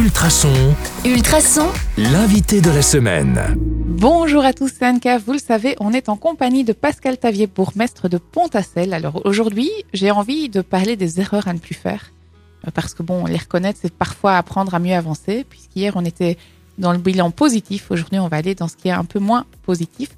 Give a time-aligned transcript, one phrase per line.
[0.00, 0.74] Ultrason,
[1.04, 1.68] Ultrason,
[1.98, 3.38] l'invité de la semaine.
[3.58, 5.18] Bonjour à tous, c'est Anka.
[5.18, 8.94] Vous le savez, on est en compagnie de Pascal Tavier, bourgmestre de Pont-à-Celle.
[8.94, 12.12] Alors aujourd'hui, j'ai envie de parler des erreurs à ne plus faire.
[12.66, 15.44] Euh, Parce que bon, les reconnaître, c'est parfois apprendre à mieux avancer.
[15.46, 16.38] Puisqu'hier, on était
[16.78, 17.90] dans le bilan positif.
[17.90, 20.08] Aujourd'hui, on va aller dans ce qui est un peu moins positif.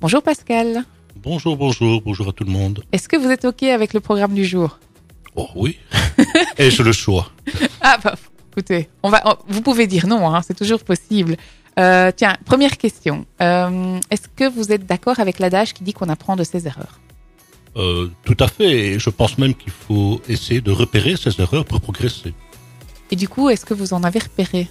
[0.00, 0.84] Bonjour Pascal.
[1.16, 2.82] Bonjour, bonjour, bonjour à tout le monde.
[2.92, 4.78] Est-ce que vous êtes OK avec le programme du jour?
[5.36, 5.78] Oh oui.
[6.58, 7.30] Et je le choix.
[7.82, 8.14] Ah bah,
[8.58, 11.36] écoutez, on va, on- vous pouvez dire non, hein, c'est toujours possible.
[11.78, 13.24] Euh, tiens, première question.
[13.40, 16.98] Euh, Est-ce que vous êtes d'accord avec l'adage qui dit qu'on apprend de ses erreurs?
[17.76, 18.70] Euh, tout à fait.
[18.94, 22.34] Et je pense même qu'il faut essayer de repérer ces erreurs pour progresser.
[23.12, 24.66] Et du coup, est-ce que vous en avez repéré?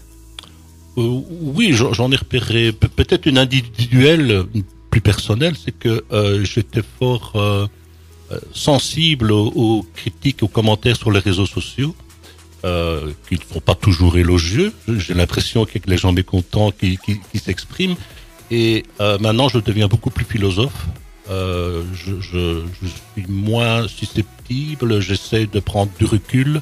[0.98, 6.04] Oui, j'en ai repéré Pe- peut-être une individuelle, une plus personnelle, c'est que
[6.44, 7.34] j'étais fort
[8.54, 11.96] sensible aux, aux critiques, aux commentaires sur les réseaux sociaux,
[12.66, 14.74] euh, qui ne sont pas toujours élogieux.
[14.88, 17.96] J'ai l'impression qu'il y a que les gens mécontents qui, qui, qui s'expriment.
[18.50, 20.88] Et euh, maintenant, je deviens beaucoup plus philosophe.
[21.30, 26.62] Euh, je, je, je suis moins susceptible, j'essaie de prendre du recul.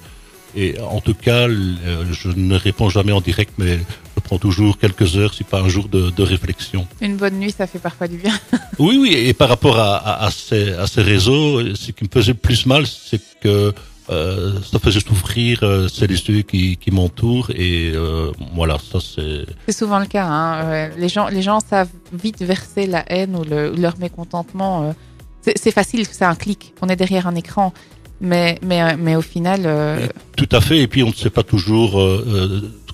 [0.55, 5.17] Et en tout cas, je ne réponds jamais en direct, mais je prends toujours quelques
[5.17, 6.87] heures, si pas un jour de, de réflexion.
[7.01, 8.33] Une bonne nuit, ça fait parfois du bien.
[8.79, 12.09] Oui, oui, et par rapport à, à, à ces, à ces réseaux, ce qui me
[12.11, 13.73] faisait le plus mal, c'est que
[14.09, 17.49] euh, ça faisait souffrir euh, celles et ceux qui, qui m'entourent.
[17.55, 19.45] Et euh, voilà, ça c'est...
[19.67, 20.25] C'est souvent le cas.
[20.27, 20.69] Hein.
[20.69, 20.91] ouais.
[20.97, 24.83] Les, gens, les gens savent vite verser la haine ou, le- ou leur mécontentement.
[24.83, 24.93] euh.
[25.41, 26.73] C'est c'est facile, c'est un clic.
[26.81, 27.73] On est derrière un écran.
[28.21, 31.29] Mais, mais, euh, mais au final, euh, Tout à fait, et puis on ne sait
[31.29, 32.01] pas toujours,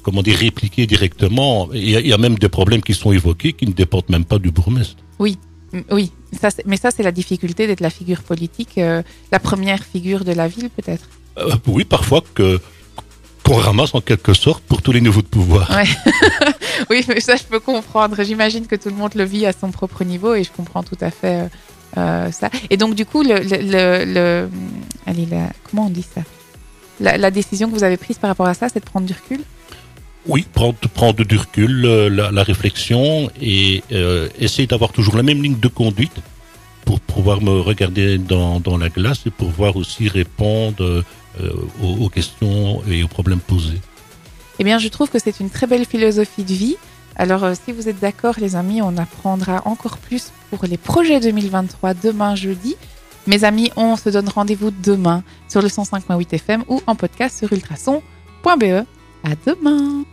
[0.03, 1.70] comment dire, répliquer directement.
[1.73, 4.09] Il y, a, il y a même des problèmes qui sont évoqués qui ne dépendent
[4.09, 4.96] même pas du bourgmestre.
[5.20, 5.28] mm,
[5.92, 6.12] oui.
[6.40, 10.32] Ça, mais ça, c'est la difficulté d'être la figure politique, euh, la première figure de
[10.34, 11.06] la ville, peut-être.
[11.38, 12.60] Euh, oui, parfois que
[13.44, 15.70] qu'on ramasse en quelque sorte pour tous les niveaux de pouvoir.
[15.72, 15.84] Ouais.
[16.90, 18.22] oui, mais ça, je peux comprendre.
[18.24, 20.98] J'imagine que tout le monde le vit à son propre niveau et je comprends tout
[21.02, 21.48] à fait euh,
[21.98, 22.50] euh, ça.
[22.70, 23.58] Et donc, du coup, le, le,
[24.06, 24.50] le, le-
[25.08, 26.22] allez, la- comment on dit ça?
[27.00, 29.14] La, la décision que vous avez prise par rapport à ça, c'est de prendre du
[29.14, 29.42] recul?
[30.28, 35.59] Oui, prendre, du recul, euh, la, réflexion et euh, essayer d'avoir toujours la même ligne
[35.59, 36.14] de conduite
[36.86, 41.04] pour pouvoir me regarder dans, la glace et pouvoir aussi répondre
[41.42, 43.80] euh, aux, questions et aux problèmes posés.
[44.60, 46.76] Eh bien, je trouve que c'est une très belle philosophie de vie.
[47.16, 51.96] Alors, si vous êtes d'accord, les amis, on apprendra encore plus pour les projets 2023
[51.96, 52.76] demain jeudi.
[53.26, 57.52] Mes amis, on se donne rendez-vous demain sur le 105.8 FM ou en podcast sur
[57.52, 58.86] ultrason.be.
[59.24, 60.04] À demain!